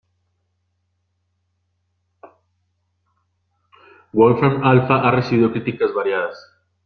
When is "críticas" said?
5.51-5.93